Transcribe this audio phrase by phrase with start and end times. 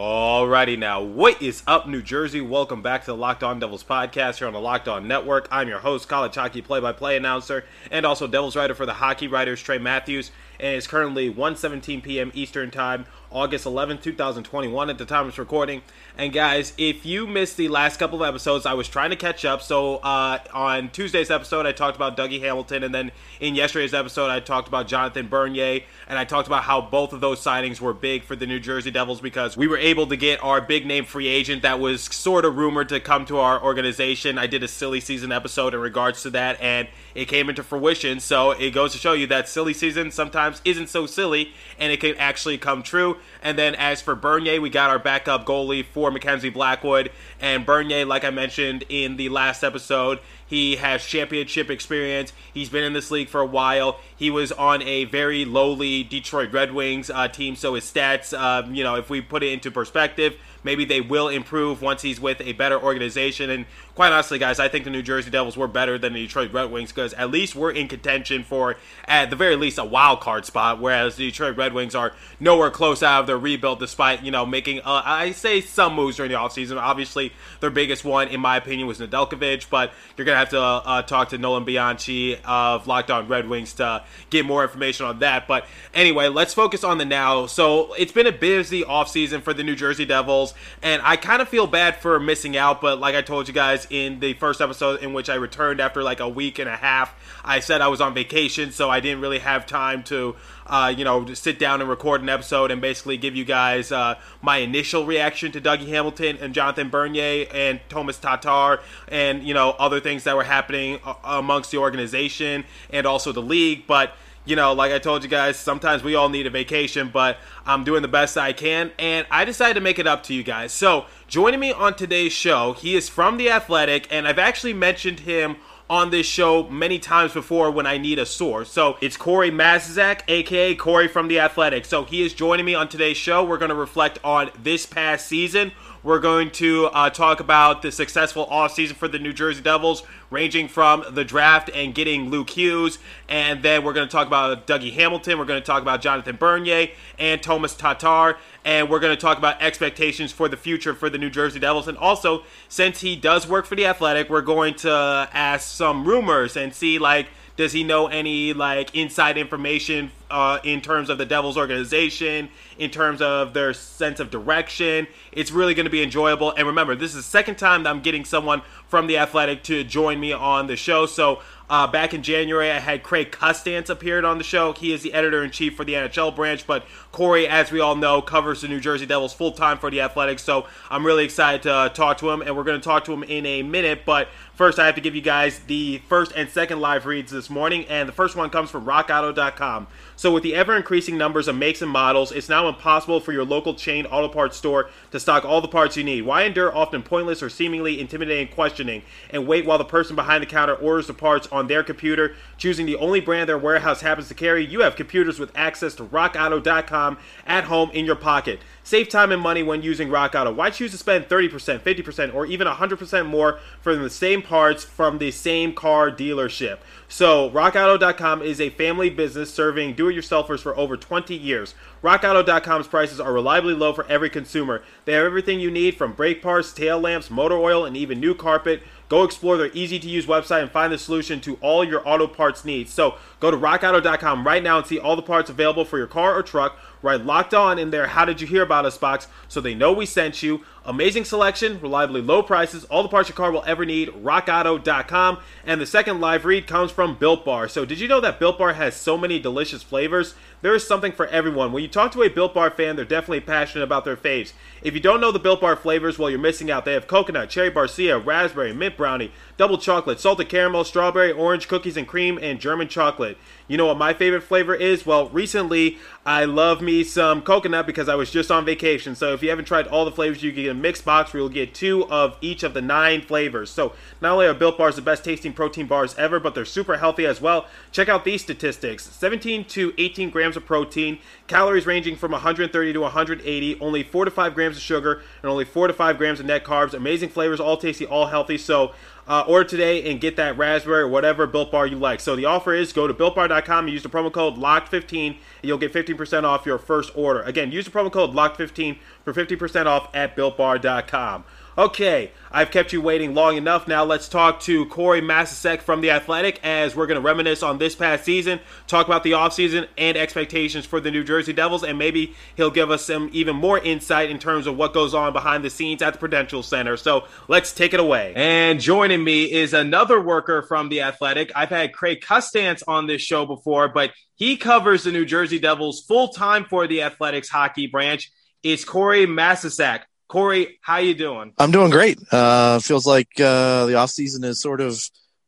[0.00, 2.40] Alrighty now, what is up, New Jersey?
[2.40, 5.46] Welcome back to the Locked On Devils podcast here on the Locked On Network.
[5.50, 9.60] I'm your host, college hockey play-by-play announcer, and also Devils writer for the Hockey Writers,
[9.60, 10.30] Trey Matthews.
[10.58, 12.32] And it's currently 1:17 p.m.
[12.32, 15.82] Eastern Time, August 11, 2021, at the time of recording.
[16.18, 19.44] And guys, if you missed the last couple of episodes, I was trying to catch
[19.44, 19.62] up.
[19.62, 24.30] So uh, on Tuesday's episode, I talked about Dougie Hamilton, and then in yesterday's episode,
[24.30, 27.94] I talked about Jonathan Bernier, and I talked about how both of those signings were
[27.94, 31.04] big for the New Jersey Devils because we were able to get our big name
[31.04, 34.38] free agent that was sort of rumored to come to our organization.
[34.38, 38.18] I did a silly season episode in regards to that, and it came into fruition.
[38.18, 42.00] So it goes to show you that silly season sometimes isn't so silly, and it
[42.00, 43.18] can actually come true.
[43.42, 48.04] And then as for Bernier, we got our backup goalie for Mackenzie Blackwood, and Bernier,
[48.04, 52.32] like I mentioned in the last episode, he has championship experience.
[52.52, 54.00] He's been in this league for a while.
[54.16, 58.68] He was on a very lowly Detroit Red Wings uh, team, so his stats, uh,
[58.68, 62.40] you know, if we put it into perspective, maybe they will improve once he's with
[62.40, 63.50] a better organization.
[63.50, 66.52] And quite honestly, guys, I think the New Jersey Devils were better than the Detroit
[66.52, 70.20] Red Wings because at least we're in contention for, at the very least, a wild
[70.20, 74.22] card spot, whereas the Detroit Red Wings are nowhere close out of their rebuild despite,
[74.22, 76.80] you know, making, uh, I say, some moves during the offseason.
[76.80, 80.60] Obviously, their biggest one, in my opinion, was Nedeljkovic, but you're going to have to
[80.60, 85.18] uh, talk to Nolan Bianchi of Locked On Red Wings to get more information on
[85.20, 85.46] that.
[85.46, 87.46] But anyway, let's focus on the now.
[87.46, 90.49] So it's been a busy offseason for the New Jersey Devils,
[90.82, 93.86] and I kind of feel bad for missing out, but like I told you guys
[93.90, 97.14] in the first episode in which I returned after like a week and a half,
[97.44, 100.36] I said I was on vacation, so I didn't really have time to
[100.70, 104.14] uh, you know, sit down and record an episode and basically give you guys uh,
[104.40, 109.70] my initial reaction to Dougie Hamilton and Jonathan Bernier and Thomas Tatar and, you know,
[109.72, 113.88] other things that were happening amongst the organization and also the league.
[113.88, 114.14] But,
[114.44, 117.84] you know, like I told you guys, sometimes we all need a vacation, but I'm
[117.84, 118.90] doing the best I can.
[118.98, 120.72] And I decided to make it up to you guys.
[120.72, 125.20] So, joining me on today's show, he is from The Athletic, and I've actually mentioned
[125.20, 125.56] him
[125.90, 128.70] on this show many times before when I need a source.
[128.70, 131.84] So it's Corey Masisak, aka Corey from The Athletic.
[131.84, 133.44] So he is joining me on today's show.
[133.44, 135.72] We're going to reflect on this past season.
[136.02, 140.66] We're going to uh, talk about the successful offseason for the New Jersey Devils, ranging
[140.66, 142.98] from the draft and getting Luke Hughes.
[143.28, 145.38] And then we're going to talk about Dougie Hamilton.
[145.38, 146.88] We're going to talk about Jonathan Bernier
[147.18, 148.38] and Thomas Tatar.
[148.64, 151.86] And we're going to talk about expectations for the future for the New Jersey Devils.
[151.86, 156.56] And also, since he does work for The Athletic, we're going to ask some rumors
[156.56, 161.26] and see, like, does he know any like inside information uh, in terms of the
[161.26, 162.48] Devils organization,
[162.78, 165.06] in terms of their sense of direction?
[165.32, 166.52] It's really going to be enjoyable.
[166.52, 169.84] And remember, this is the second time that I'm getting someone from the Athletic to
[169.84, 171.06] join me on the show.
[171.06, 171.40] So
[171.70, 174.72] uh, back in January, I had Craig Custance appeared on the show.
[174.72, 177.94] He is the editor in chief for the NHL branch, but Corey, as we all
[177.94, 180.40] know, covers the New Jersey Devils full time for the Athletic.
[180.40, 183.12] So I'm really excited to uh, talk to him, and we're going to talk to
[183.12, 184.00] him in a minute.
[184.04, 187.48] But first, I have to give you guys the first and second live reads this
[187.48, 189.86] morning, and the first one comes from RockAuto.com.
[190.20, 193.42] So, with the ever increasing numbers of makes and models, it's now impossible for your
[193.42, 196.26] local chain auto parts store to stock all the parts you need.
[196.26, 199.00] Why endure often pointless or seemingly intimidating questioning
[199.30, 202.84] and wait while the person behind the counter orders the parts on their computer, choosing
[202.84, 204.62] the only brand their warehouse happens to carry?
[204.62, 207.16] You have computers with access to RockAuto.com
[207.46, 208.60] at home in your pocket.
[208.82, 210.52] Save time and money when using Rock Auto.
[210.52, 215.16] Why choose to spend 30%, 50%, or even 100% more for the same parts from
[215.16, 216.78] the same car dealership?
[217.12, 221.74] So, RockAuto.com is a family business serving do it yourselfers for over 20 years.
[222.04, 224.84] RockAuto.com's prices are reliably low for every consumer.
[225.06, 228.32] They have everything you need from brake parts, tail lamps, motor oil, and even new
[228.32, 228.84] carpet.
[229.08, 232.28] Go explore their easy to use website and find the solution to all your auto
[232.28, 232.92] parts needs.
[232.92, 236.36] So, go to rockauto.com right now and see all the parts available for your car
[236.36, 236.78] or truck.
[237.02, 239.92] Write locked on in their How Did You Hear About Us box so they know
[239.92, 240.62] we sent you.
[240.84, 244.08] Amazing selection, reliably low prices, all the parts your car will ever need.
[244.08, 245.38] RockAuto.com.
[245.64, 247.68] And the second live read comes from Built Bar.
[247.68, 250.34] So, did you know that Built Bar has so many delicious flavors?
[250.62, 251.72] There is something for everyone.
[251.72, 254.52] When you talk to a Built Bar fan, they're definitely passionate about their faves.
[254.82, 256.84] If you don't know the Built Bar flavors, well, you're missing out.
[256.84, 261.96] They have coconut, cherry barcia, raspberry, mint brownie, double chocolate, salted caramel, strawberry, orange, cookies
[261.96, 263.36] and cream, and German chocolate but
[263.70, 265.06] you know what my favorite flavor is?
[265.06, 269.14] Well, recently I love me some coconut because I was just on vacation.
[269.14, 271.40] So if you haven't tried all the flavors you can get a mixed box where
[271.40, 273.70] you'll get two of each of the nine flavors.
[273.70, 276.96] So not only are Built Bars the best tasting protein bars ever, but they're super
[276.96, 277.68] healthy as well.
[277.92, 283.00] Check out these statistics 17 to 18 grams of protein, calories ranging from 130 to
[283.00, 286.46] 180, only 4 to 5 grams of sugar, and only 4 to 5 grams of
[286.46, 286.92] net carbs.
[286.92, 288.58] Amazing flavors, all tasty, all healthy.
[288.58, 288.94] So
[289.28, 292.18] uh, order today and get that raspberry or whatever Built Bar you like.
[292.18, 295.78] So the offer is go to BuiltBar.com and use the promo code LOCKED15 and you'll
[295.78, 297.42] get 15% off your first order.
[297.42, 301.44] Again, use the promo code LOCKED15 for 50% off at BuiltBar.com.
[301.80, 303.88] Okay, I've kept you waiting long enough.
[303.88, 307.78] Now let's talk to Corey Masisek from The Athletic as we're going to reminisce on
[307.78, 311.96] this past season, talk about the offseason and expectations for the New Jersey Devils, and
[311.98, 315.64] maybe he'll give us some even more insight in terms of what goes on behind
[315.64, 316.98] the scenes at the Prudential Center.
[316.98, 318.34] So let's take it away.
[318.36, 321.50] And joining me is another worker from The Athletic.
[321.56, 326.04] I've had Craig Custance on this show before, but he covers the New Jersey Devils
[326.06, 328.30] full time for The Athletic's hockey branch.
[328.62, 330.00] It's Corey Masisek.
[330.30, 331.52] Corey, how you doing?
[331.58, 332.16] I'm doing great.
[332.32, 334.96] Uh, feels like uh, the off season is sort of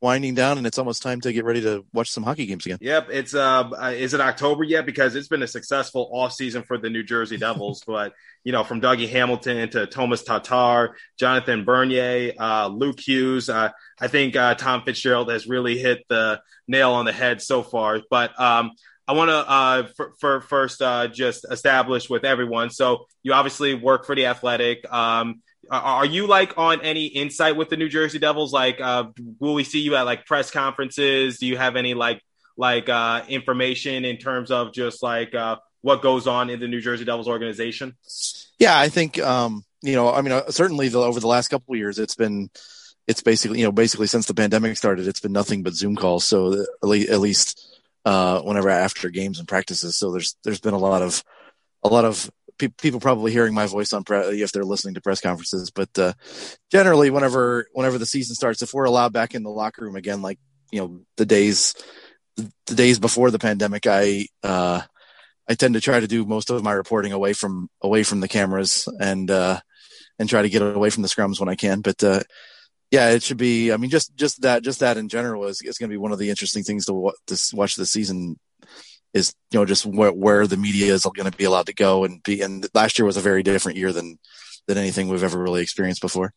[0.01, 2.79] winding down, and it's almost time to get ready to watch some hockey games again.
[2.81, 4.85] Yep, it's uh, is it October yet?
[4.85, 8.13] Because it's been a successful off season for the New Jersey Devils, but
[8.43, 13.49] you know, from Dougie Hamilton to Thomas Tatar, Jonathan Bernier, uh, Luke Hughes.
[13.49, 13.71] Uh,
[14.01, 18.01] I think uh, Tom Fitzgerald has really hit the nail on the head so far.
[18.11, 18.73] But um,
[19.13, 22.71] I want to uh, for, for, first uh, just establish with everyone.
[22.71, 24.91] So you obviously work for the Athletic.
[24.91, 28.55] Um, are you like on any insight with the New Jersey Devils?
[28.55, 29.05] Like, uh,
[29.39, 31.39] will we see you at like press conferences?
[31.39, 32.23] Do you have any like
[32.57, 36.81] like uh, information in terms of just like uh, what goes on in the New
[36.81, 37.95] Jersey Devils organization?
[38.59, 40.11] Yeah, I think um, you know.
[40.11, 42.49] I mean, uh, certainly the, over the last couple years, it's been
[43.07, 46.25] it's basically you know basically since the pandemic started, it's been nothing but Zoom calls.
[46.25, 47.72] So at least
[48.05, 49.97] uh, whenever after games and practices.
[49.97, 51.23] So there's there's been a lot of
[51.83, 55.01] a lot of pe- people probably hearing my voice on pre- if they're listening to
[55.01, 55.71] press conferences.
[55.71, 56.13] But uh,
[56.71, 60.23] generally, whenever whenever the season starts, if we're allowed back in the locker room again,
[60.23, 60.39] like
[60.71, 61.75] you know the days
[62.37, 64.83] the days before the pandemic, I uh,
[65.49, 68.29] I tend to try to do most of my reporting away from away from the
[68.29, 69.61] cameras and uh,
[70.19, 71.81] and try to get away from the scrums when I can.
[71.81, 72.21] But uh,
[72.93, 73.73] yeah, it should be.
[73.73, 76.13] I mean, just just that just that in general is is going to be one
[76.13, 78.39] of the interesting things to, to watch this season.
[79.15, 82.05] Is you know just where, where the media is going to be allowed to go
[82.05, 82.43] and be.
[82.43, 84.19] And last year was a very different year than
[84.69, 86.35] than anything we've ever really experienced before.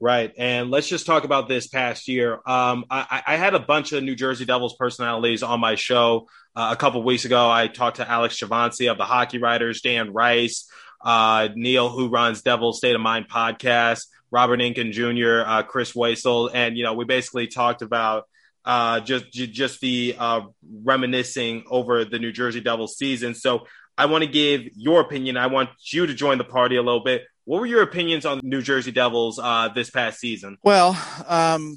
[0.00, 2.34] Right, and let's just talk about this past year.
[2.46, 6.68] Um, I, I, had a bunch of New Jersey Devils personalities on my show uh,
[6.72, 7.50] a couple weeks ago.
[7.50, 10.68] I talked to Alex Chavancy of the Hockey Writers, Dan Rice,
[11.00, 14.06] uh, Neil, who runs Devil State of Mind podcast.
[14.30, 18.24] Robert Inkin Jr., uh, Chris Weisel, and you know we basically talked about
[18.64, 20.42] uh, just just the uh,
[20.82, 23.34] reminiscing over the New Jersey Devils season.
[23.34, 23.66] So
[23.96, 25.36] I want to give your opinion.
[25.36, 27.24] I want you to join the party a little bit.
[27.44, 30.58] What were your opinions on New Jersey Devils uh, this past season?
[30.62, 30.90] Well,
[31.26, 31.76] um,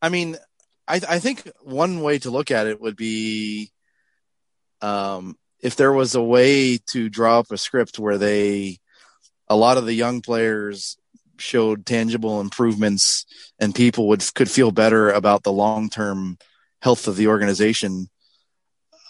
[0.00, 0.36] I mean,
[0.88, 3.70] I, I think one way to look at it would be
[4.80, 8.78] um, if there was a way to draw up a script where they
[9.48, 10.96] a lot of the young players
[11.38, 13.26] showed tangible improvements
[13.58, 16.38] and people would could feel better about the long-term
[16.82, 18.08] health of the organization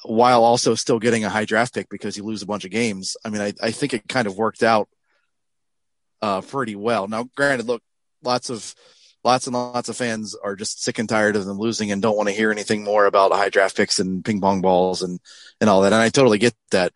[0.04, 3.16] while also still getting a high draft pick because you lose a bunch of games.
[3.24, 4.88] I mean, I, I think it kind of worked out
[6.22, 7.08] uh, pretty well.
[7.08, 7.82] Now, granted, look,
[8.22, 8.74] lots of
[9.24, 12.16] lots and lots of fans are just sick and tired of them losing and don't
[12.16, 15.20] want to hear anything more about high draft picks and ping pong balls and
[15.60, 15.92] and all that.
[15.92, 16.92] And I totally get that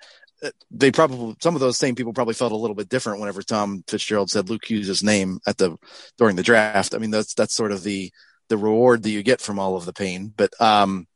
[0.70, 3.82] they probably some of those same people probably felt a little bit different whenever Tom
[3.88, 5.76] Fitzgerald said Luke Hughes' name at the
[6.16, 6.94] during the draft.
[6.94, 8.12] I mean, that's that's sort of the
[8.48, 10.32] the reward that you get from all of the pain.
[10.36, 11.06] But um,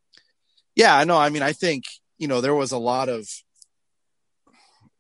[0.75, 1.16] yeah, I know.
[1.16, 1.85] I mean, I think
[2.19, 3.28] you know there was a lot of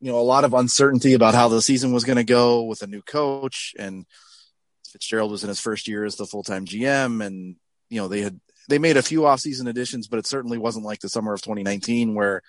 [0.00, 2.82] you know a lot of uncertainty about how the season was going to go with
[2.82, 4.06] a new coach, and
[4.92, 7.56] Fitzgerald was in his first year as the full time GM, and
[7.88, 10.84] you know they had they made a few off season additions, but it certainly wasn't
[10.84, 12.42] like the summer of 2019 where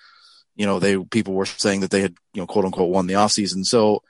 [0.55, 3.15] you know, they people were saying that they had, you know, quote unquote won the
[3.15, 3.65] offseason.
[3.65, 4.03] So,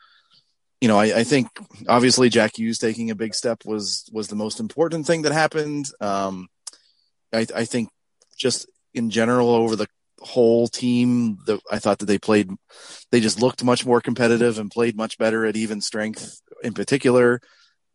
[0.82, 1.48] you know, I, I, think
[1.88, 5.86] obviously Jack Hughes taking a big step was was the most important thing that happened.
[6.02, 6.50] Um,
[7.34, 7.90] I, I think
[8.38, 9.88] just in general over the
[10.20, 12.50] whole team, the, I thought that they played,
[13.12, 17.40] they just looked much more competitive and played much better at even strength in particular.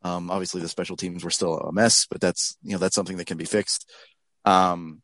[0.03, 3.17] Um, obviously the special teams were still a mess, but that's, you know, that's something
[3.17, 3.91] that can be fixed.
[4.45, 5.03] Um,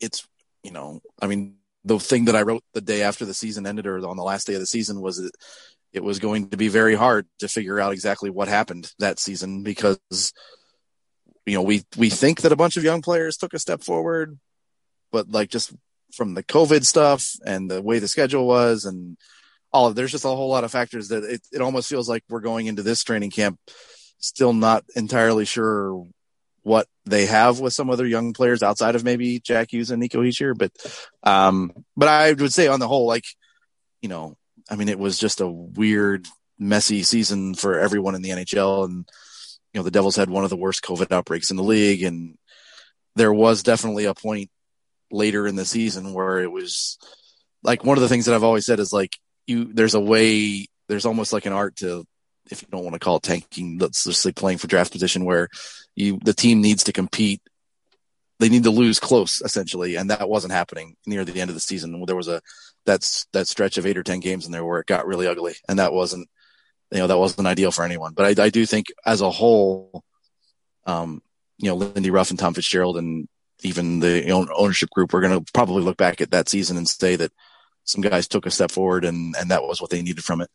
[0.00, 0.26] it's,
[0.62, 3.86] you know, I mean, the thing that I wrote the day after the season ended
[3.86, 5.32] or on the last day of the season was that
[5.92, 9.62] it was going to be very hard to figure out exactly what happened that season
[9.62, 9.98] because
[11.46, 14.38] you know we we think that a bunch of young players took a step forward
[15.10, 15.74] but like just
[16.14, 19.16] from the covid stuff and the way the schedule was and
[19.72, 22.22] all of there's just a whole lot of factors that it, it almost feels like
[22.28, 23.58] we're going into this training camp
[24.22, 26.06] still not entirely sure
[26.62, 30.22] what they have with some other young players outside of maybe Jack Hughes and Nico
[30.22, 30.56] Hischier.
[30.56, 30.72] But
[31.22, 33.24] um but I would say on the whole, like,
[34.00, 34.36] you know,
[34.70, 36.26] I mean it was just a weird,
[36.58, 39.08] messy season for everyone in the NHL and
[39.72, 42.38] you know, the Devils had one of the worst COVID outbreaks in the league and
[43.16, 44.50] there was definitely a point
[45.10, 46.98] later in the season where it was
[47.62, 50.68] like one of the things that I've always said is like you there's a way
[50.88, 52.04] there's almost like an art to
[52.50, 55.24] if you don't want to call it tanking let's just say playing for draft position
[55.24, 55.48] where
[55.94, 57.40] you the team needs to compete.
[58.38, 61.60] They need to lose close essentially and that wasn't happening near the end of the
[61.60, 62.04] season.
[62.06, 62.40] There was a
[62.84, 65.54] that's that stretch of eight or ten games in there where it got really ugly
[65.68, 66.28] and that wasn't
[66.90, 68.14] you know that wasn't ideal for anyone.
[68.14, 70.04] But i, I do think as a whole
[70.84, 71.22] um
[71.58, 73.28] you know lindy ruff and tom fitzgerald and
[73.62, 77.14] even the ownership group we're going to probably look back at that season and say
[77.14, 77.30] that
[77.84, 80.50] some guys took a step forward and and that was what they needed from it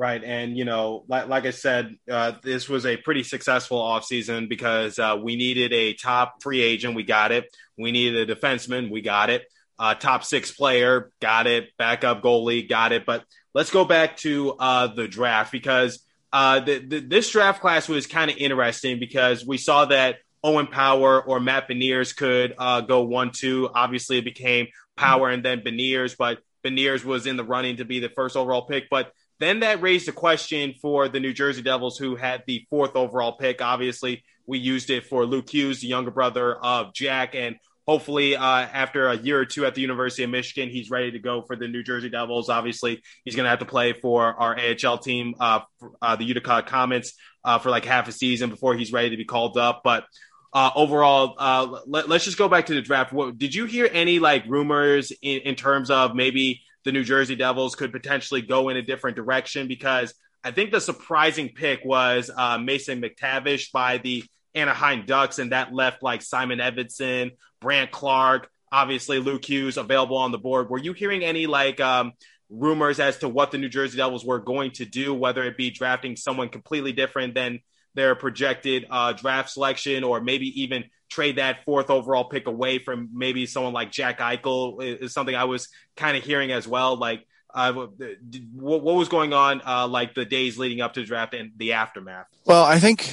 [0.00, 0.24] Right.
[0.24, 4.98] And, you know, like, like I said, uh, this was a pretty successful offseason because
[4.98, 6.94] uh, we needed a top free agent.
[6.94, 7.54] We got it.
[7.76, 8.90] We needed a defenseman.
[8.90, 9.44] We got it.
[9.78, 11.12] Uh, top six player.
[11.20, 11.76] Got it.
[11.76, 12.66] Backup goalie.
[12.66, 13.04] Got it.
[13.04, 16.02] But let's go back to uh, the draft because
[16.32, 20.68] uh, the, the, this draft class was kind of interesting because we saw that Owen
[20.68, 23.68] Power or Matt Beniers could uh, go one, two.
[23.74, 28.00] Obviously, it became Power and then Beniers, but Beniers was in the running to be
[28.00, 28.88] the first overall pick.
[28.88, 32.94] But then that raised a question for the New Jersey Devils, who had the fourth
[32.94, 33.62] overall pick.
[33.62, 37.56] Obviously, we used it for Luke Hughes, the younger brother of Jack, and
[37.86, 41.18] hopefully, uh, after a year or two at the University of Michigan, he's ready to
[41.18, 42.48] go for the New Jersey Devils.
[42.48, 45.60] Obviously, he's going to have to play for our AHL team, uh,
[46.02, 49.24] uh, the Utica Comets, uh, for like half a season before he's ready to be
[49.24, 49.80] called up.
[49.82, 50.04] But
[50.52, 53.12] uh, overall, uh, let, us just go back to the draft.
[53.12, 57.36] What, did you hear any like rumors in, in terms of maybe the New Jersey
[57.36, 62.30] Devils could potentially go in a different direction because I think the surprising pick was
[62.34, 68.50] uh, Mason McTavish by the Anaheim Ducks, and that left like Simon Edvinsson, Brandt Clarke,
[68.72, 70.70] obviously Luke Hughes available on the board.
[70.70, 72.12] Were you hearing any like um,
[72.48, 75.70] rumors as to what the New Jersey Devils were going to do, whether it be
[75.70, 77.60] drafting someone completely different than
[77.94, 83.10] their projected uh, draft selection, or maybe even trade that fourth overall pick away from
[83.12, 86.96] maybe someone like Jack Eichel is something I was kind of hearing as well.
[86.96, 91.06] Like, uh, what, what, was going on uh, like the days leading up to the
[91.06, 92.26] draft and the aftermath?
[92.44, 93.12] Well, I think,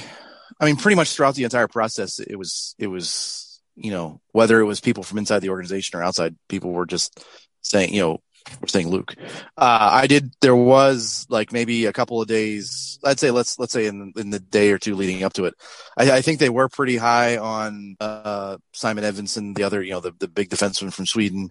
[0.60, 4.60] I mean, pretty much throughout the entire process, it was, it was, you know, whether
[4.60, 7.24] it was people from inside the organization or outside, people were just
[7.62, 8.20] saying, you know,
[8.60, 9.14] we're saying Luke.
[9.56, 10.32] Uh, I did.
[10.40, 12.98] There was like maybe a couple of days.
[13.04, 15.54] I'd say let's let's say in in the day or two leading up to it.
[15.96, 20.00] I, I think they were pretty high on uh, Simon Edvinsson, the other you know
[20.00, 21.50] the the big defenseman from Sweden.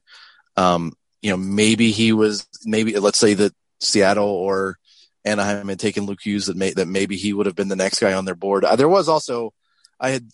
[0.56, 4.77] Um, you know maybe he was maybe let's say that Seattle or
[5.25, 8.00] Anaheim had taken Luke Hughes that may that maybe he would have been the next
[8.00, 8.66] guy on their board.
[8.66, 9.54] Uh, there was also
[10.00, 10.30] I had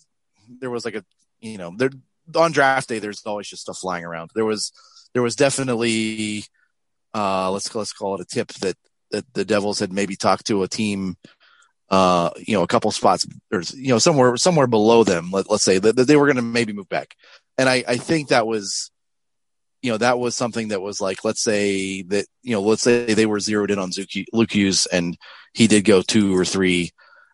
[0.59, 1.03] there was like a
[1.39, 1.89] you know there
[2.35, 4.31] on draft day there's always just stuff flying around.
[4.33, 4.71] There was
[5.13, 6.45] there was definitely
[7.13, 8.75] uh, let's let's call it a tip that
[9.11, 11.15] that the Devils had maybe talked to a team,
[11.89, 15.29] uh, you know, a couple spots or you know somewhere somewhere below them.
[15.31, 17.15] Let, us say that, that, they were going to maybe move back,
[17.57, 18.89] and I I think that was.
[19.81, 23.13] You know, that was something that was like, let's say that, you know, let's say
[23.13, 23.91] they were zeroed in on
[24.31, 25.17] Luke Hughes and
[25.53, 26.91] he did go two or three,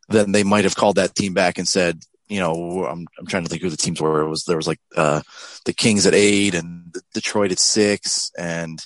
[0.08, 3.44] then they might have called that team back and said, you know, I'm, I'm trying
[3.44, 4.22] to think who the teams were.
[4.22, 5.22] It was, there was like, uh,
[5.66, 8.32] the Kings at eight and Detroit at six.
[8.38, 8.80] And,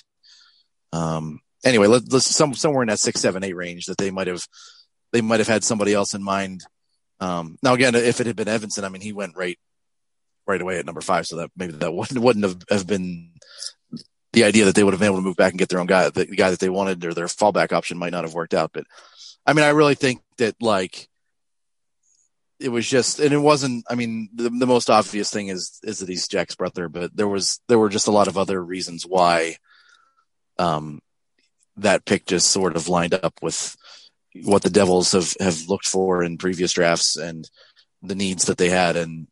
[0.92, 4.28] um, anyway, let, us some, somewhere in that six, seven, eight range that they might
[4.28, 4.46] have,
[5.12, 6.64] they might have had somebody else in mind.
[7.20, 9.58] Um, now again, if it had been Edvinsson, I mean, he went right,
[10.46, 11.26] right away at number five.
[11.26, 13.30] So that maybe that wouldn't, wouldn't have, have been
[14.32, 15.86] the idea that they would have been able to move back and get their own
[15.86, 18.72] guy, the guy that they wanted or their fallback option might not have worked out.
[18.72, 18.84] But
[19.46, 21.08] I mean, I really think that like,
[22.60, 23.84] it was just, and it wasn't.
[23.90, 27.28] I mean, the, the most obvious thing is is that he's Jack's brother, but there
[27.28, 29.56] was there were just a lot of other reasons why,
[30.58, 31.00] um,
[31.76, 33.76] that pick just sort of lined up with
[34.44, 37.48] what the Devils have have looked for in previous drafts and
[38.02, 39.26] the needs that they had, and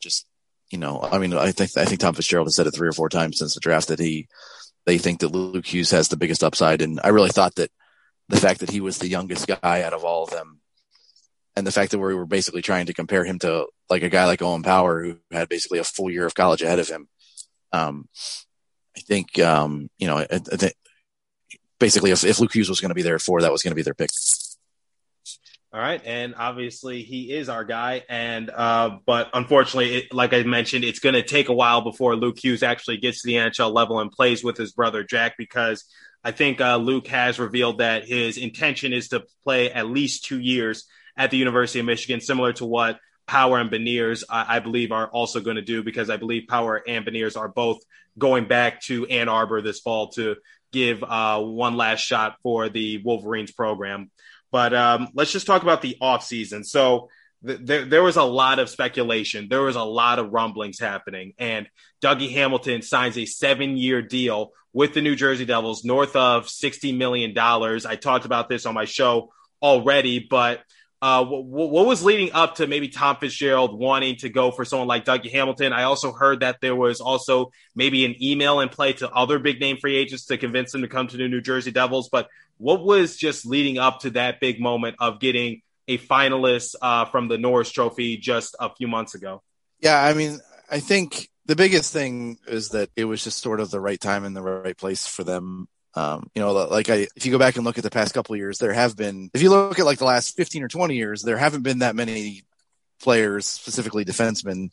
[0.00, 0.26] just
[0.70, 2.92] you know, I mean, I think I think Tom Fitzgerald has said it three or
[2.92, 4.26] four times since the draft that he
[4.84, 7.70] they think that Luke Hughes has the biggest upside, and I really thought that
[8.28, 10.60] the fact that he was the youngest guy out of all of them
[11.56, 14.26] and the fact that we were basically trying to compare him to like a guy
[14.26, 17.08] like Owen Power who had basically a full year of college ahead of him.
[17.72, 18.08] Um,
[18.96, 20.74] I think, um, you know, I, I think
[21.78, 23.72] basically if, if Luke Hughes was going to be there at four, that was going
[23.72, 24.10] to be their pick.
[25.72, 30.44] All right, and obviously he is our guy, and uh, but unfortunately, it, like I
[30.44, 33.74] mentioned, it's going to take a while before Luke Hughes actually gets to the NHL
[33.74, 35.84] level and plays with his brother Jack because
[36.22, 40.38] I think uh, Luke has revealed that his intention is to play at least two
[40.38, 40.84] years
[41.16, 45.08] at the University of Michigan, similar to what Power and Beniers, I, I believe, are
[45.08, 47.78] also going to do because I believe Power and Beniers are both
[48.18, 50.36] going back to Ann Arbor this fall to
[50.72, 54.10] give uh, one last shot for the Wolverines program.
[54.50, 56.64] But um, let's just talk about the offseason.
[56.64, 57.08] So
[57.46, 59.48] th- there, there was a lot of speculation.
[59.48, 61.34] There was a lot of rumblings happening.
[61.38, 61.68] And
[62.02, 66.96] Dougie Hamilton signs a seven year deal with the New Jersey Devils north of $60
[66.96, 67.32] million.
[67.36, 70.60] I talked about this on my show already, but
[71.04, 74.88] uh, what, what, was leading up to maybe Tom Fitzgerald wanting to go for someone
[74.88, 75.74] like Dougie Hamilton?
[75.74, 79.60] I also heard that there was also maybe an email in play to other big
[79.60, 82.08] name free agents to convince them to come to the New Jersey Devils.
[82.08, 87.04] But what was just leading up to that big moment of getting a finalist uh,
[87.04, 89.42] from the Norris Trophy just a few months ago?
[89.80, 93.70] Yeah, I mean, I think the biggest thing is that it was just sort of
[93.70, 97.24] the right time and the right place for them um, you know, like I, if
[97.24, 99.50] you go back and look at the past couple years, there have been, if you
[99.50, 102.42] look at like the last 15 or 20 years, there haven't been that many
[103.00, 104.70] players, specifically defensemen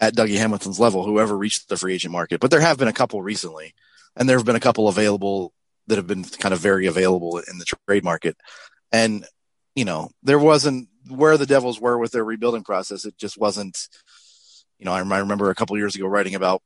[0.00, 2.40] at Dougie Hamilton's level, who ever reached the free agent market.
[2.40, 3.74] But there have been a couple recently,
[4.16, 5.52] and there have been a couple available
[5.86, 8.36] that have been kind of very available in the trade market.
[8.90, 9.24] And,
[9.76, 13.04] you know, there wasn't where the Devils were with their rebuilding process.
[13.04, 13.88] It just wasn't,
[14.78, 16.60] you know, I remember a couple years ago writing about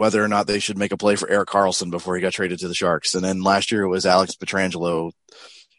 [0.00, 2.58] whether or not they should make a play for Erik Karlsson before he got traded
[2.60, 3.14] to the Sharks.
[3.14, 5.12] And then last year it was Alex Pietrangelo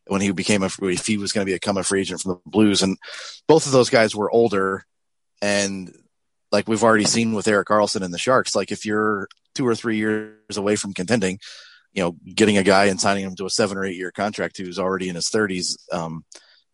[0.05, 2.41] when he became a if he was going to become a free agent from the
[2.45, 2.83] Blues.
[2.83, 2.99] And
[3.47, 4.85] both of those guys were older,
[5.41, 5.91] and
[6.51, 9.73] like we've already seen with Erik Karlsson and the Sharks, like if you're two or
[9.73, 11.39] three years away from contending,
[11.91, 14.55] you know, getting a guy and signing him to a seven or eight year contract
[14.55, 16.25] who's already in his thirties, um,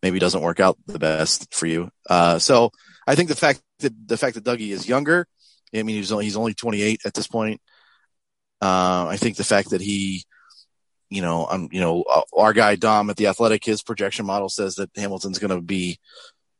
[0.03, 1.91] maybe doesn't work out the best for you.
[2.09, 2.71] Uh, so
[3.07, 5.29] I think the fact that the fact that Dougie is younger
[5.75, 7.61] I mean, he's only, he's only 28 at this point.
[8.61, 10.23] Uh, I think the fact that he,
[11.09, 14.49] you know, um, you know, uh, our guy Dom at the Athletic, his projection model
[14.49, 15.99] says that Hamilton's going to be,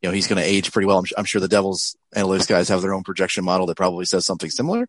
[0.02, 1.00] you know, he's going to age pretty well.
[1.00, 4.26] I'm, I'm, sure the Devils analytics guys have their own projection model that probably says
[4.26, 4.88] something similar.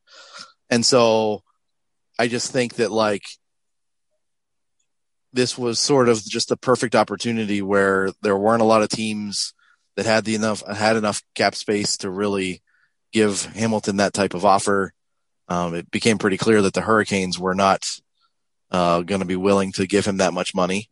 [0.70, 1.42] And so,
[2.18, 3.22] I just think that like
[5.32, 9.54] this was sort of just a perfect opportunity where there weren't a lot of teams
[9.96, 12.62] that had the enough had enough cap space to really
[13.12, 14.92] give Hamilton that type of offer.
[15.48, 17.88] Um, it became pretty clear that the Hurricanes were not
[18.70, 20.90] uh, going to be willing to give him that much money.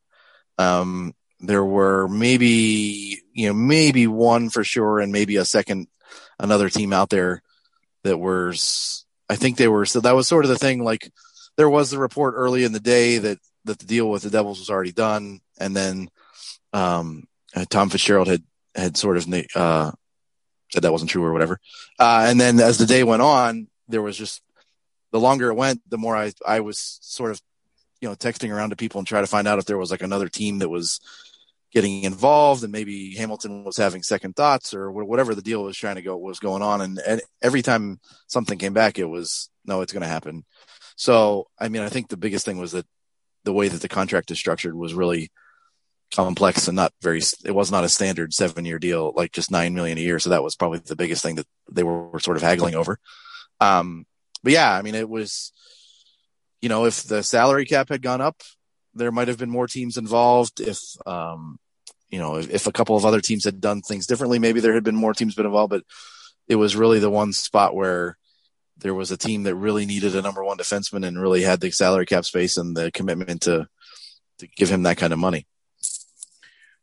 [0.59, 5.89] Um, there were maybe, you know, maybe one for sure, and maybe a second,
[6.39, 7.43] another team out there
[8.05, 10.83] that was, I think they were, so that was sort of the thing.
[10.83, 11.13] Like
[11.59, 14.59] there was the report early in the day that, that the deal with the Devils
[14.59, 15.41] was already done.
[15.61, 16.09] And then,
[16.73, 17.25] um,
[17.69, 18.43] Tom Fitzgerald had,
[18.75, 19.93] had sort of, uh,
[20.71, 21.61] said that wasn't true or whatever.
[21.99, 24.43] Uh, and then as the day went on, there was just
[25.13, 27.41] the longer it went, the more I I was sort of
[28.01, 30.03] you know texting around to people and try to find out if there was like
[30.03, 31.01] another team that was
[31.73, 35.97] getting involved and maybe Hamilton was having second thoughts or whatever the deal was trying
[35.97, 36.81] to go was going on.
[36.81, 40.45] And, and every time something came back, it was no, it's going to happen.
[40.97, 42.87] So I mean, I think the biggest thing was that
[43.45, 45.31] the way that the contract is structured was really
[46.15, 49.75] complex and not very it was not a standard seven year deal like just nine
[49.75, 50.19] million a year.
[50.19, 52.99] So that was probably the biggest thing that they were, were sort of haggling over.
[53.61, 54.07] Um
[54.43, 55.51] but yeah i mean it was
[56.61, 58.43] you know if the salary cap had gone up
[58.97, 60.61] there might have been more teams involved.
[60.61, 61.59] If um
[62.11, 64.75] you know if, if a couple of other teams had done things differently maybe there
[64.75, 65.83] had been more teams been involved but
[66.49, 68.17] it was really the one spot where
[68.79, 71.71] there was a team that really needed a number one defenseman and really had the
[71.71, 73.67] salary cap space and the commitment to
[74.39, 75.47] to give him that kind of money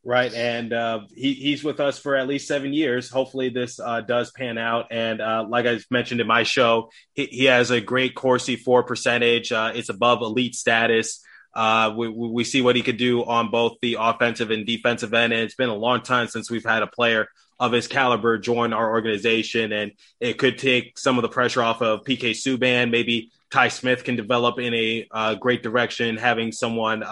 [0.06, 3.08] Right, and uh, he, he's with us for at least seven years.
[3.08, 4.88] Hopefully, this uh, does pan out.
[4.90, 8.82] And uh, like I mentioned in my show, he, he has a great Corsi for
[8.82, 9.50] percentage.
[9.50, 11.24] Uh, it's above elite status.
[11.54, 15.32] Uh, we, we see what he could do on both the offensive and defensive end.
[15.32, 18.72] And it's been a long time since we've had a player of his caliber join
[18.72, 22.90] our organization, and it could take some of the pressure off of PK Subban.
[22.90, 27.02] Maybe Ty Smith can develop in a uh, great direction, having someone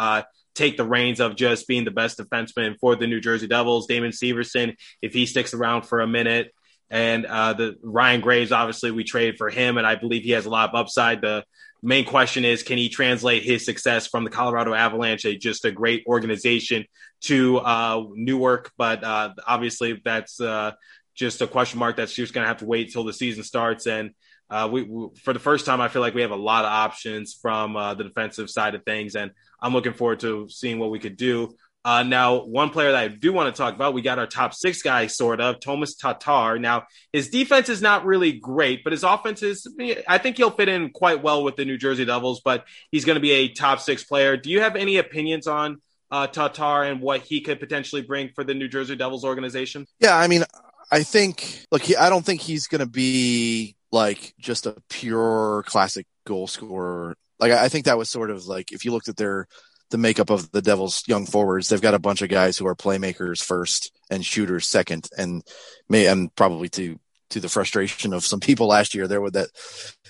[0.55, 3.87] take the reins of just being the best defenseman for the New Jersey Devils.
[3.87, 6.55] Damon Severson, if he sticks around for a minute,
[6.91, 10.45] and uh, the Ryan Graves, obviously we traded for him, and I believe he has
[10.45, 11.23] a lot of upside.
[11.23, 11.45] The
[11.83, 15.73] main question is, can he translate his success from the Colorado Avalanche, a, just a
[15.73, 16.85] great organization,
[17.23, 18.73] to uh, Newark?
[18.77, 20.73] But uh, obviously, that's uh,
[21.15, 21.97] just a question mark.
[21.97, 24.11] That's just going to have to wait till the season starts and.
[24.53, 26.71] Uh, we, we, for the first time, I feel like we have a lot of
[26.71, 29.31] options from uh, the defensive side of things, and
[29.63, 33.09] I'm looking forward to seeing what we could do Uh, now, one player that I
[33.09, 36.59] do want to talk about, we got our top six guy, sort of, Thomas Tatar.
[36.59, 39.67] Now, his defense is not really great, but his offense is,
[40.07, 43.17] I think he'll fit in quite well with the New Jersey Devils, but he's going
[43.17, 44.37] to be a top six player.
[44.37, 45.81] Do you have any opinions on
[46.13, 49.87] uh, Tatar and what he could potentially bring for the New Jersey Devils organization?
[49.99, 50.45] Yeah, I mean,
[50.93, 56.07] I think, look, I don't think he's going to be like just a pure classic
[56.27, 57.17] goal scorer.
[57.39, 59.47] Like, I think that was sort of like, if you looked at their,
[59.93, 61.69] the makeup of the Devils' young forwards.
[61.69, 65.43] They've got a bunch of guys who are playmakers first and shooters second, and
[65.89, 66.99] may and probably to
[67.31, 69.07] to the frustration of some people last year.
[69.07, 69.51] There with that,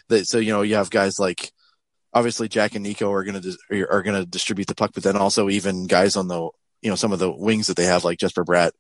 [0.08, 1.52] that so you know you have guys like
[2.14, 5.16] obviously Jack and Nico are going to are going to distribute the puck, but then
[5.16, 6.48] also even guys on the
[6.80, 8.70] you know some of the wings that they have like Jesper Bratt.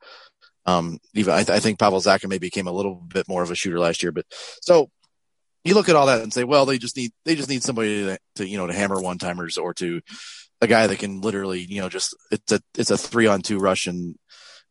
[0.64, 3.50] Um, even I, th- I think Pavel Zacha maybe became a little bit more of
[3.50, 4.90] a shooter last year, but so
[5.64, 8.04] you look at all that and say, well, they just need they just need somebody
[8.04, 10.00] to, to you know to hammer one timers or to
[10.60, 13.58] a guy that can literally, you know, just it's a it's a three on two
[13.58, 14.16] rush and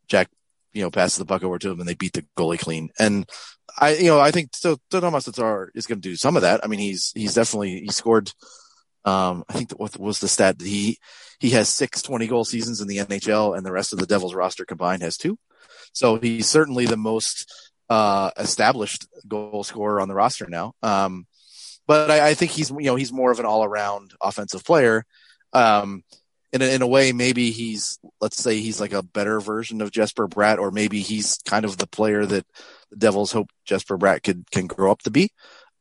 [0.07, 0.29] Jack,
[0.73, 2.89] you know, passes the puck over to him and they beat the goalie clean.
[2.97, 3.29] And
[3.77, 4.77] I, you know, I think so.
[4.89, 6.61] Tomas Tatar is going to do some of that.
[6.63, 8.31] I mean, he's he's definitely he scored.
[9.03, 10.97] Um, I think what was the stat he
[11.39, 14.35] he has six 20 goal seasons in the NHL, and the rest of the Devils
[14.35, 15.37] roster combined has two.
[15.93, 17.51] So he's certainly the most
[17.89, 20.73] uh, established goal scorer on the roster now.
[20.81, 21.27] Um,
[21.87, 25.05] but I, I think he's you know he's more of an all around offensive player
[25.53, 26.03] um,
[26.53, 29.91] in a, in a way, maybe he's, let's say he's like a better version of
[29.91, 32.45] Jesper Bratt, or maybe he's kind of the player that
[32.89, 35.31] the Devils hope Jesper Bratt could, can grow up to be.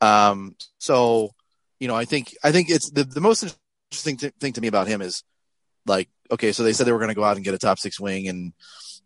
[0.00, 1.30] Um, so,
[1.80, 3.56] you know, I think, I think it's the, the most
[3.90, 5.24] interesting th- thing to me about him is
[5.86, 7.78] like, okay, so they said they were going to go out and get a top
[7.78, 8.52] six wing and,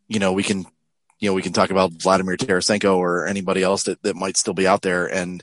[0.09, 0.67] you know, we can,
[1.19, 4.55] you know, we can talk about Vladimir Tarasenko or anybody else that, that might still
[4.55, 5.07] be out there.
[5.07, 5.43] And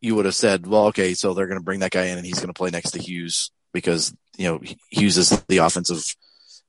[0.00, 2.26] you would have said, well, okay, so they're going to bring that guy in and
[2.26, 6.02] he's going to play next to Hughes because you know Hughes is the offensive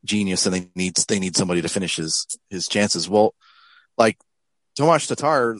[0.03, 3.09] genius, and they need they need somebody to finish his his chances.
[3.09, 3.33] Well,
[3.97, 4.17] like
[4.75, 5.57] Tomas Tatar,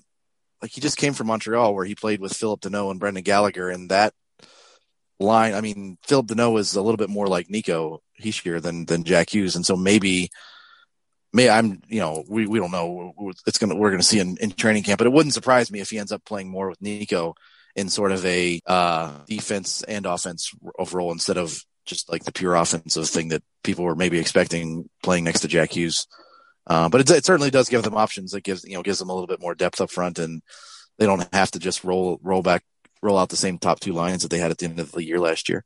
[0.61, 3.69] like he just came from Montreal where he played with Phillip Danault and Brendan Gallagher,
[3.69, 4.13] and that
[5.19, 5.53] line.
[5.53, 9.33] I mean, Phillip Danault is a little bit more like Nico Hischier than than Jack
[9.33, 10.29] Hughes, and so maybe.
[11.31, 13.13] May I'm, you know, we, we don't know.
[13.45, 15.89] It's gonna we're gonna see in, in training camp, but it wouldn't surprise me if
[15.89, 17.35] he ends up playing more with Nico
[17.75, 20.51] in sort of a uh, defense and offense
[20.91, 25.23] role instead of just like the pure offensive thing that people were maybe expecting playing
[25.23, 26.07] next to Jack Hughes.
[26.67, 28.33] Uh, but it, it, certainly does give them options.
[28.33, 30.41] It gives you know gives them a little bit more depth up front, and
[30.97, 32.63] they don't have to just roll roll back
[33.01, 35.03] roll out the same top two lines that they had at the end of the
[35.03, 35.63] year last year.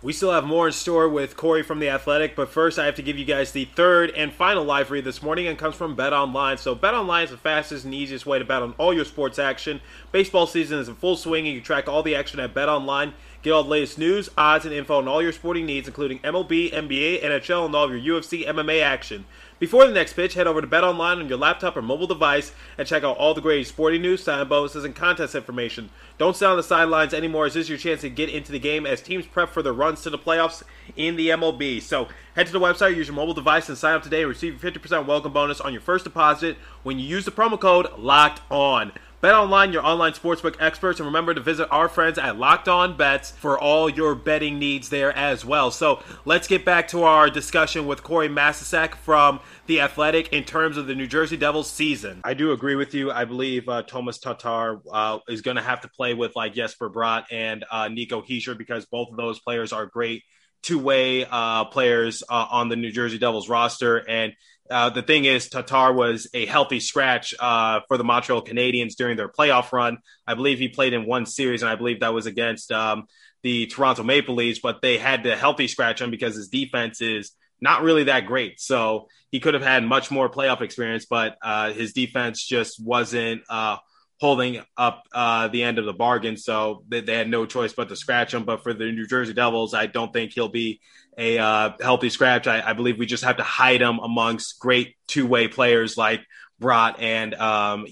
[0.00, 2.94] We still have more in store with Corey from The Athletic, but first I have
[2.94, 5.96] to give you guys the third and final live read this morning and comes from
[5.96, 6.56] Bet Online.
[6.56, 9.40] So Bet Online is the fastest and easiest way to bet on all your sports
[9.40, 9.80] action.
[10.12, 13.12] Baseball season is in full swing and you track all the action at Bet Online.
[13.42, 16.72] Get all the latest news, odds, and info on all your sporting needs, including MLB,
[16.72, 19.24] NBA, NHL, and all of your UFC MMA action.
[19.58, 22.86] Before the next pitch, head over to BetOnline on your laptop or mobile device and
[22.86, 25.90] check out all the great sporting news, sign bonuses, and contest information.
[26.16, 28.60] Don't sit on the sidelines anymore, as this is your chance to get into the
[28.60, 30.62] game as teams prep for their runs to the playoffs
[30.94, 31.82] in the MLB.
[31.82, 34.20] So head to the website, use your mobile device, and sign up today.
[34.20, 37.58] And receive your 50% welcome bonus on your first deposit when you use the promo
[37.58, 38.92] code LOCKED ON.
[39.20, 42.96] Bet online, your online sportsbook experts, and remember to visit our friends at Locked On
[42.96, 45.72] Bets for all your betting needs there as well.
[45.72, 50.76] So let's get back to our discussion with Corey Masisak from The Athletic in terms
[50.76, 52.20] of the New Jersey Devils season.
[52.22, 53.10] I do agree with you.
[53.10, 56.88] I believe uh, Tomas Tatar uh, is going to have to play with like Jesper
[56.88, 60.22] Bratt and uh, Nico Hischier because both of those players are great
[60.62, 64.32] two-way uh, players uh, on the New Jersey Devils roster, and
[64.70, 69.16] uh, the thing is, Tatar was a healthy scratch uh, for the Montreal Canadiens during
[69.16, 69.98] their playoff run.
[70.26, 73.06] I believe he played in one series, and I believe that was against um,
[73.42, 74.60] the Toronto Maple Leafs.
[74.60, 78.60] But they had to healthy scratch him because his defense is not really that great.
[78.60, 83.42] So he could have had much more playoff experience, but uh, his defense just wasn't
[83.48, 83.78] uh,
[84.20, 86.36] holding up uh, the end of the bargain.
[86.36, 88.44] So they, they, had no choice but to scratch him.
[88.44, 90.80] But for the New Jersey Devils, I don't think he'll be
[91.16, 92.46] a uh, healthy scratch.
[92.46, 96.20] I, I, believe we just have to hide him amongst great two way players like
[96.60, 97.86] Bratt and um.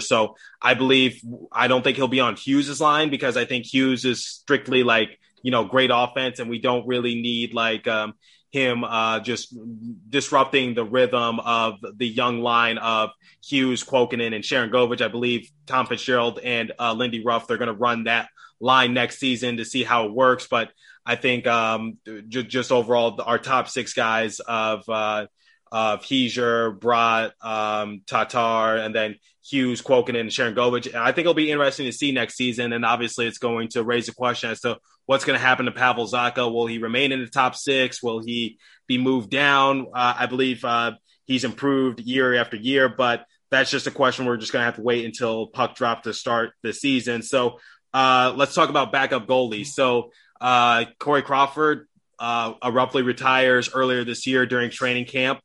[0.00, 4.04] So I believe I don't think he'll be on Hughes's line because I think Hughes
[4.04, 8.14] is strictly like you know great offense, and we don't really need like um,
[8.50, 9.56] him uh, just
[10.08, 13.10] disrupting the rhythm of the young line of
[13.44, 15.00] Hughes, Kuokkanen, and Sharangovich.
[15.00, 18.28] I believe Tom Fitzgerald and uh, Lindy Ruff, they're going to run that
[18.60, 20.46] line next season to see how it works.
[20.48, 20.70] But
[21.06, 25.26] I think um, j- just overall, our top six guys of uh,
[25.72, 30.94] of Hischier, Bratt, um, Tatar, and then Hughes, Kuokkanen, and Sharangovich.
[30.94, 32.72] I think it'll be interesting to see next season.
[32.72, 35.72] And obviously, it's going to raise a question as to what's going to happen to
[35.72, 36.52] Pavel Zacha.
[36.52, 38.02] Will he remain in the top six?
[38.02, 39.86] Will he be moved down?
[39.94, 40.92] Uh, I believe uh,
[41.24, 44.76] he's improved year after year, but that's just a question we're just going to have
[44.76, 47.22] to wait until puck drop to start the season.
[47.22, 47.58] So
[47.92, 49.66] uh, let's talk about backup goalies.
[49.68, 55.40] So uh, Corey Crawford uh, abruptly retires earlier this year during training camp.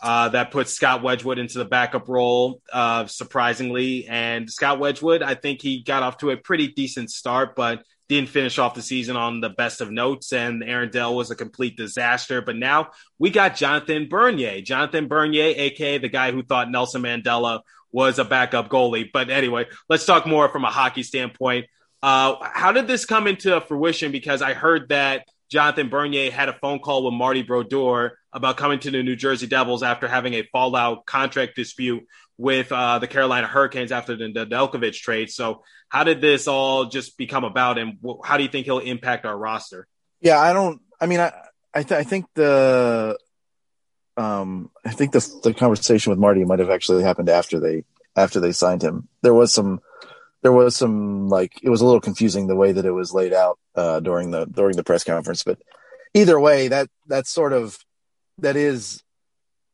[0.00, 4.06] Uh, that puts Scott Wedgewood into the backup role, uh, surprisingly.
[4.06, 8.28] And Scott Wedgewood, I think he got off to a pretty decent start, but didn't
[8.28, 10.32] finish off the season on the best of notes.
[10.32, 12.40] And Aaron Dell was a complete disaster.
[12.40, 14.60] But now we got Jonathan Bernier.
[14.62, 19.10] Jonathan Bernier, aka the guy who thought Nelson Mandela was a backup goalie.
[19.12, 21.66] But anyway, let's talk more from a hockey standpoint.
[22.02, 24.12] Uh, how did this come into fruition?
[24.12, 28.78] Because I heard that Jonathan Bernier had a phone call with Marty Brodeur about coming
[28.80, 33.46] to the New Jersey Devils after having a fallout contract dispute with uh, the Carolina
[33.46, 35.30] Hurricanes after the Nedeljkovic trade.
[35.30, 39.24] So, how did this all just become about, and how do you think he'll impact
[39.24, 39.86] our roster?
[40.20, 40.80] Yeah, I don't.
[41.00, 41.32] I mean, I
[41.74, 43.18] I, th- I think the
[44.16, 47.84] um I think the the conversation with Marty might have actually happened after they
[48.16, 49.08] after they signed him.
[49.22, 49.80] There was some
[50.42, 53.32] there was some like it was a little confusing the way that it was laid
[53.32, 55.42] out uh, during the during the press conference.
[55.42, 55.58] But
[56.14, 57.78] either way, that that's sort of
[58.38, 59.02] that is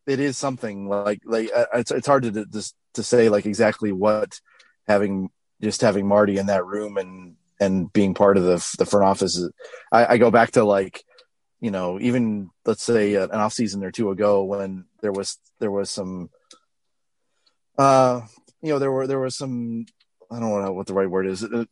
[0.07, 3.93] it is something like like uh, it's it's hard to to, to say like exactly
[3.93, 4.41] what
[4.87, 5.31] having
[5.63, 9.43] just having Marty in that room and and being part of the the front office.
[9.91, 11.05] I, I go back to like
[11.61, 15.71] you know even let's say an off season or two ago when there was there
[15.71, 16.31] was some
[17.79, 18.21] uh
[18.63, 19.87] you know there were there was some
[20.31, 21.45] I don't know what the right word is.
[21.45, 21.65] Uh,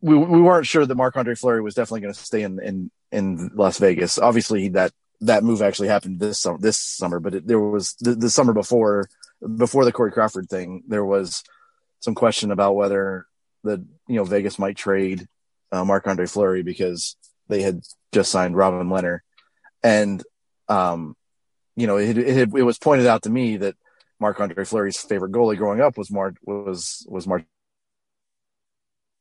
[0.00, 2.90] we we weren't sure that Marc Andre Fleury was definitely going to stay in in
[3.12, 4.18] in Las Vegas.
[4.18, 6.58] Obviously, that that move actually happened this summer.
[6.58, 9.08] This summer, but it, there was the, the summer before
[9.56, 10.82] before the Corey Crawford thing.
[10.88, 11.42] There was
[12.00, 13.26] some question about whether
[13.62, 15.26] the you know Vegas might trade
[15.72, 17.16] uh, Marc Andre Fleury because
[17.48, 19.20] they had just signed Robin Lehner,
[19.82, 20.22] and
[20.68, 21.16] um,
[21.76, 23.76] you know it, it, it was pointed out to me that
[24.18, 27.44] Marc Andre Fleury's favorite goalie growing up was Mark was was Mark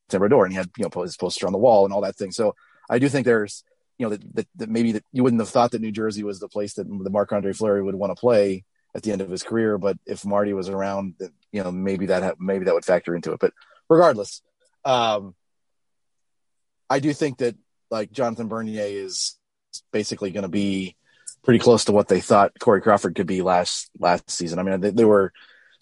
[0.09, 2.31] Brodeur, and he had you know his poster on the wall and all that thing.
[2.31, 2.55] So
[2.89, 3.63] I do think there's
[3.99, 6.39] you know that, that, that maybe that you wouldn't have thought that New Jersey was
[6.39, 8.63] the place that the Marc Andre Fleury would want to play
[8.95, 9.77] at the end of his career.
[9.77, 11.15] But if Marty was around,
[11.51, 13.39] you know maybe that maybe that would factor into it.
[13.39, 13.53] But
[13.89, 14.41] regardless,
[14.85, 15.35] um,
[16.89, 17.55] I do think that
[17.91, 19.37] like Jonathan Bernier is
[19.91, 20.95] basically going to be
[21.43, 24.59] pretty close to what they thought Corey Crawford could be last last season.
[24.59, 25.33] I mean, they, they were,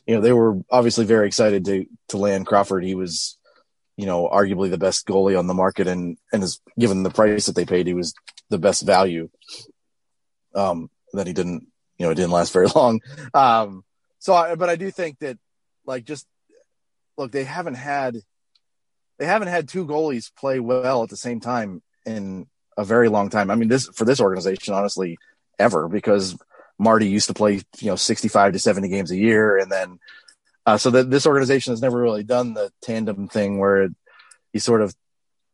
[0.08, 2.84] you know, they were obviously very excited to to land Crawford.
[2.84, 3.38] He was
[3.97, 7.47] you know, arguably the best goalie on the market, and and is given the price
[7.47, 8.13] that they paid, he was
[8.49, 9.29] the best value.
[10.55, 13.01] Um, that he didn't, you know, it didn't last very long.
[13.33, 13.83] Um,
[14.19, 15.38] so, I, but I do think that,
[15.86, 16.25] like, just
[17.17, 18.17] look, they haven't had,
[19.17, 23.29] they haven't had two goalies play well at the same time in a very long
[23.29, 23.49] time.
[23.49, 25.17] I mean, this for this organization, honestly,
[25.57, 26.38] ever because
[26.77, 29.99] Marty used to play, you know, 65 to 70 games a year, and then
[30.67, 33.91] uh, so that this organization has never really done the tandem thing where it,
[34.51, 34.93] you sort of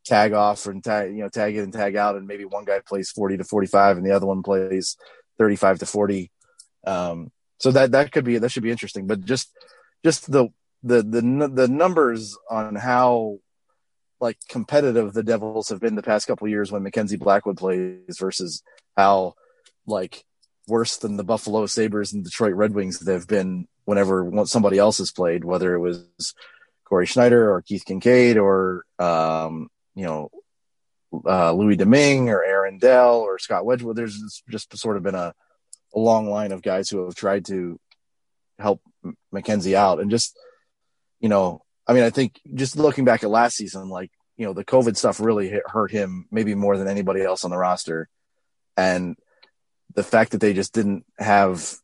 [0.04, 2.80] tag off and tag, you know, tag in and tag out, and maybe one guy
[2.80, 4.97] plays 40 to 45 and the other one plays
[5.38, 6.32] 35 to 40.
[6.88, 9.06] Um, so that that could be that should be interesting.
[9.06, 9.56] But just
[10.04, 10.49] just the
[10.82, 13.38] the the the numbers on how
[14.19, 18.63] like competitive the Devils have been the past couple years when Mackenzie Blackwood plays versus
[18.97, 19.36] how
[19.86, 20.26] like
[20.67, 25.12] worse than the Buffalo Sabres and Detroit Red Wings they've been whenever somebody else has
[25.12, 26.34] played, whether it was
[26.86, 30.30] Cory Schneider or Keith Kinkaid or, um, you know,
[31.26, 33.96] uh, Louis Domingue or Aaron Dell or Scott Wedgewood.
[33.96, 35.34] There's just sort of been a,
[35.93, 37.80] a long line of guys who have tried to
[38.60, 38.82] help
[39.32, 40.38] Mackenzie out and just,
[41.19, 44.54] you know, I mean, I think just looking back at last season, like, you know,
[44.54, 48.10] the COVID stuff really hit, hurt him maybe more than anybody else on the roster.
[48.78, 49.15] And
[49.93, 51.76] the fact that they just didn't have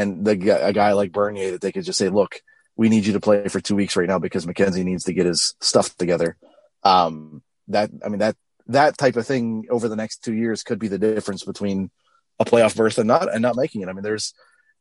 [0.00, 2.40] and the a guy like Bernier that they could just say, look,
[2.74, 5.26] we need you to play for two weeks right now because Mackenzie needs to get
[5.26, 6.38] his stuff together.
[6.82, 8.36] Um, that I mean that
[8.68, 11.90] that type of thing over the next two years could be the difference between
[12.38, 13.88] a playoff berth and not and not making it.
[13.88, 14.32] I mean, there's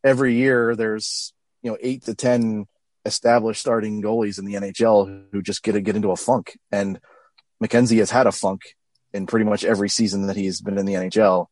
[0.04, 2.66] every year there's you know eight to ten
[3.06, 7.00] established starting goalies in the NHL who just get to get into a funk, and
[7.60, 8.62] Mackenzie has had a funk
[9.14, 11.48] in pretty much every season that he's been in the NHL,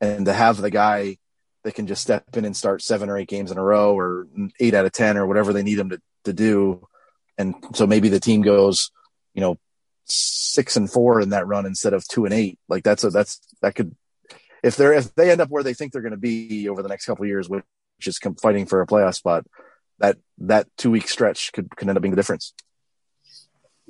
[0.00, 1.16] and to have the guy
[1.64, 4.26] they can just step in and start seven or eight games in a row or
[4.60, 6.86] eight out of 10 or whatever they need them to, to do.
[7.36, 8.90] And so maybe the team goes,
[9.34, 9.58] you know,
[10.04, 12.58] six and four in that run instead of two and eight.
[12.68, 13.94] Like that's a, that's, that could,
[14.62, 16.88] if they're if they end up where they think they're going to be over the
[16.88, 17.64] next couple years, which
[18.00, 19.46] is fighting for a playoff spot,
[19.98, 22.54] that that two week stretch could could end up being the difference.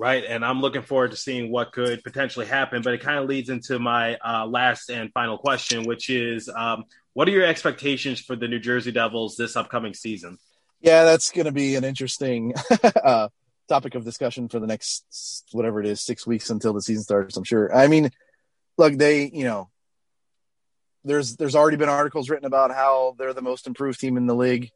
[0.01, 2.83] Right, and I'm looking forward to seeing what could potentially happen.
[2.83, 6.85] But it kind of leads into my uh, last and final question, which is, um,
[7.15, 10.39] what are your expectations for the New Jersey Devils this upcoming season?
[10.81, 12.55] Yeah, that's going to be an interesting
[13.05, 13.29] uh,
[13.69, 17.37] topic of discussion for the next whatever it is, six weeks until the season starts.
[17.37, 17.75] I'm sure.
[17.75, 18.13] I mean,
[18.77, 19.69] look, they, you know,
[21.03, 24.35] there's there's already been articles written about how they're the most improved team in the
[24.37, 24.71] league.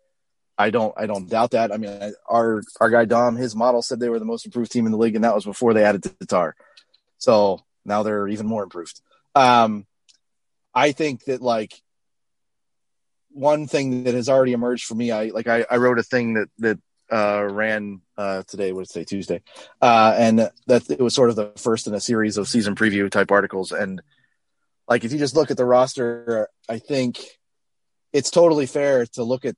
[0.62, 1.72] I don't I don't doubt that.
[1.72, 4.86] I mean, our our guy Dom, his model said they were the most improved team
[4.86, 6.54] in the league, and that was before they added to Tatar.
[7.18, 9.00] So now they're even more improved.
[9.34, 9.86] Um,
[10.74, 11.74] I think that like
[13.30, 16.34] one thing that has already emerged for me, I like I, I wrote a thing
[16.34, 16.78] that that
[17.10, 18.72] uh, ran uh, today.
[18.72, 19.04] What did say?
[19.04, 19.42] Tuesday,
[19.80, 23.10] uh, and that it was sort of the first in a series of season preview
[23.10, 23.72] type articles.
[23.72, 24.00] And
[24.88, 27.18] like, if you just look at the roster, I think
[28.12, 29.56] it's totally fair to look at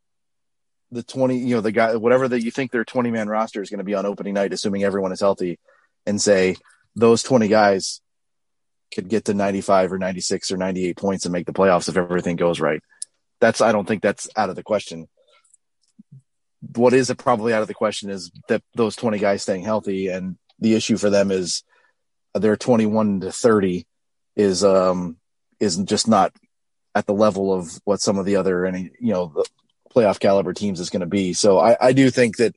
[0.90, 1.38] the twenty.
[1.38, 3.84] You know, the guy, whatever that you think their twenty man roster is going to
[3.84, 5.58] be on opening night, assuming everyone is healthy,
[6.06, 6.56] and say
[6.94, 8.00] those twenty guys
[8.94, 11.52] could get to ninety five or ninety six or ninety eight points and make the
[11.52, 12.82] playoffs if everything goes right.
[13.40, 15.08] That's I don't think that's out of the question
[16.74, 20.36] what is probably out of the question is that those 20 guys staying healthy and
[20.58, 21.62] the issue for them is
[22.34, 23.86] their 21 to 30
[24.36, 25.16] is um
[25.60, 26.32] is just not
[26.94, 29.44] at the level of what some of the other any you know
[29.94, 32.54] playoff caliber teams is going to be so i i do think that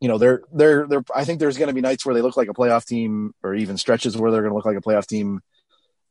[0.00, 2.36] you know they're they're they're i think there's going to be nights where they look
[2.36, 5.06] like a playoff team or even stretches where they're going to look like a playoff
[5.06, 5.40] team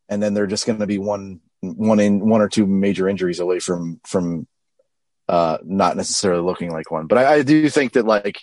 [0.09, 3.39] and then they're just going to be one one in one or two major injuries
[3.39, 4.47] away from from
[5.29, 7.07] uh, not necessarily looking like one.
[7.07, 8.41] But I, I do think that like,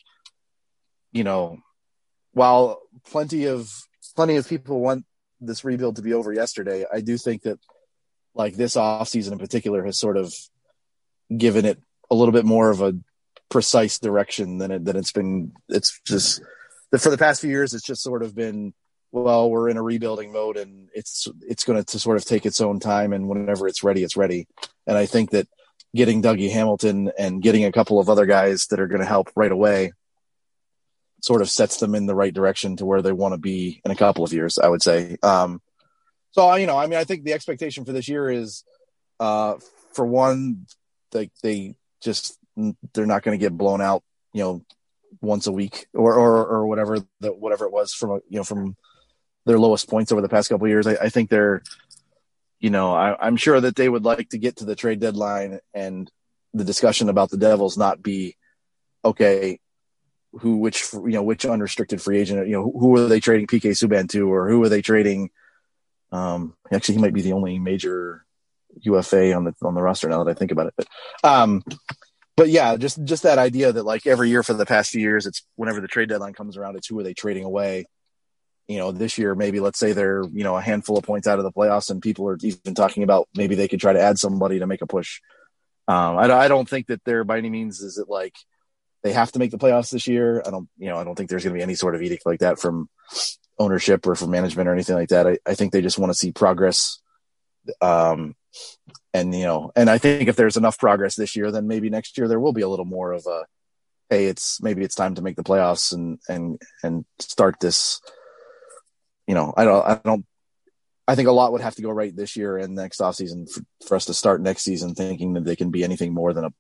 [1.13, 1.59] you know,
[2.33, 3.71] while plenty of
[4.17, 5.05] plenty of people want
[5.41, 7.59] this rebuild to be over yesterday, I do think that
[8.35, 10.33] like this off season in particular has sort of
[11.37, 11.79] given it
[12.11, 12.95] a little bit more of a
[13.49, 15.53] precise direction than it than it's been.
[15.69, 16.43] It's just
[16.99, 18.75] for the past few years, it's just sort of been
[19.11, 22.61] well, we're in a rebuilding mode and it's it's going to sort of take its
[22.61, 24.47] own time and whenever it's ready, it's ready.
[24.87, 25.49] And I think that
[25.95, 29.31] getting Dougie Hamilton and getting a couple of other guys that are going to help
[29.35, 29.93] right away
[31.23, 33.91] sort of sets them in the right direction to where they want to be in
[33.91, 35.17] a couple of years, I would say.
[35.23, 35.61] Um,
[36.33, 38.65] so, I you know, I mean, I think the expectation for this year is,
[39.19, 39.55] uh,
[39.95, 40.67] for one,
[41.13, 42.39] like they just,
[42.93, 44.65] they're not going to get blown out, you know,
[45.21, 48.77] once a week or, or, or whatever that, whatever it was from, you know, from
[49.47, 50.87] their lowest points over the past couple years.
[50.87, 51.63] I, I think they're,
[52.61, 55.61] you know, I, am sure that they would like to get to the trade deadline
[55.73, 56.11] and
[56.55, 58.37] the discussion about the Devils not be
[59.05, 59.61] okay.
[60.33, 63.71] Who, which, you know, which unrestricted free agent, you know, who, are they trading PK
[63.71, 65.31] Subban to, or who are they trading?
[66.13, 68.27] Um, actually, he might be the only major
[68.83, 70.75] UFA on the on the roster now that I think about it.
[70.77, 70.87] But,
[71.25, 71.63] um,
[72.37, 75.27] but yeah, just just that idea that like every year for the past few years,
[75.27, 77.87] it's whenever the trade deadline comes around, it's who are they trading away
[78.69, 81.39] you know, this year, maybe let's say they're, you know, a handful of points out
[81.39, 84.19] of the playoffs and people are even talking about maybe they could try to add
[84.19, 85.21] somebody to make a push.
[85.89, 88.35] Um, I, I don't think that they're by any means is it like
[89.03, 90.43] they have to make the playoffs this year.
[90.47, 92.27] I don't, you know, I don't think there's going to be any sort of edict
[92.27, 92.91] like that from
[93.59, 95.27] ownership or from management or anything like that.
[95.27, 97.01] I, I think they just want to see progress.
[97.81, 98.37] Um,
[99.19, 102.17] and, you know, and I think if there's enough progress this year, then maybe next
[102.17, 103.47] year there will be a little more of a,
[104.11, 108.01] Hey, it's maybe it's time to make the playoffs and, and, and start this,
[109.27, 110.25] you know, I don't, I don't,
[111.07, 113.61] I think a lot would have to go right this year and next offseason for,
[113.87, 116.53] for us to start next season thinking that they can be anything more than a,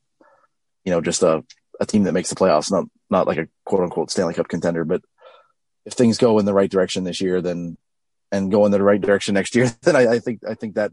[0.84, 1.42] you know, just a,
[1.80, 4.84] a team that makes the playoffs, not, not like a quote unquote Stanley Cup contender.
[4.84, 5.00] But
[5.86, 7.78] if things go in the right direction this year, then,
[8.30, 10.92] and go in the right direction next year, then I, I think, I think that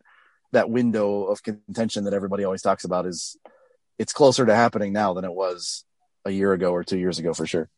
[0.56, 3.38] that window of contention that everybody always talks about is,
[3.98, 5.86] it's closer to happening now than it was
[6.26, 7.70] a year ago or two years ago for sure.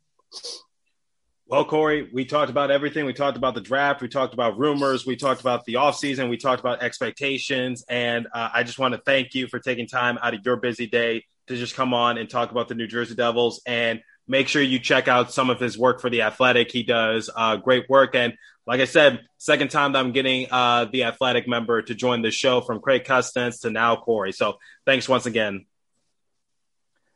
[1.50, 3.06] Well, Corey, we talked about everything.
[3.06, 4.02] We talked about the draft.
[4.02, 5.06] We talked about rumors.
[5.06, 6.30] We talked about the offseason.
[6.30, 7.86] We talked about expectations.
[7.88, 10.88] And uh, I just want to thank you for taking time out of your busy
[10.88, 13.62] day to just come on and talk about the New Jersey Devils.
[13.66, 16.72] And make sure you check out some of his work for The Athletic.
[16.72, 18.16] He does uh, great work.
[18.16, 18.34] And
[18.66, 22.32] like I said, second time that I'm getting uh, The Athletic member to join the
[22.32, 24.34] show from Craig Custance to now Corey.
[24.34, 25.66] So thanks once again.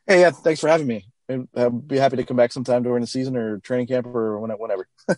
[0.08, 1.06] Hey, yeah, thanks for having me.
[1.56, 4.88] I'll be happy to come back sometime during the season or training camp or whenever.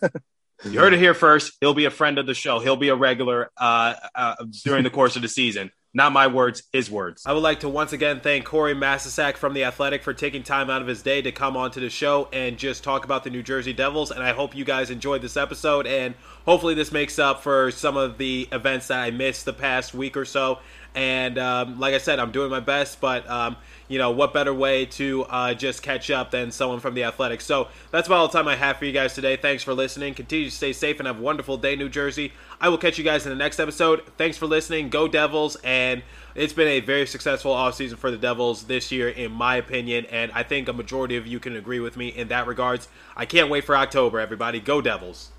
[0.64, 1.54] you heard it here first.
[1.60, 2.60] He'll be a friend of the show.
[2.60, 5.72] He'll be a regular uh, uh, during the course of the season.
[5.96, 7.22] Not my words, his words.
[7.24, 10.68] I would like to once again thank Corey Masisak from The Athletic for taking time
[10.68, 13.44] out of his day to come onto the show and just talk about the New
[13.44, 14.10] Jersey Devils.
[14.10, 15.86] And I hope you guys enjoyed this episode.
[15.86, 16.16] And
[16.46, 20.16] hopefully, this makes up for some of the events that I missed the past week
[20.16, 20.58] or so.
[20.96, 23.56] And um, like I said, I'm doing my best, but um,
[23.88, 27.44] you know, what better way to uh, just catch up than someone from the Athletics?
[27.44, 29.36] So that's about all the time I have for you guys today.
[29.36, 30.14] Thanks for listening.
[30.14, 32.32] Continue to stay safe and have a wonderful day, New Jersey.
[32.60, 34.02] I will catch you guys in the next episode.
[34.16, 34.88] Thanks for listening.
[34.88, 35.56] Go Devils.
[35.64, 36.02] And
[36.34, 40.06] it's been a very successful offseason for the Devils this year, in my opinion.
[40.06, 42.88] And I think a majority of you can agree with me in that regards.
[43.16, 44.60] I can't wait for October, everybody.
[44.60, 45.30] Go Devils.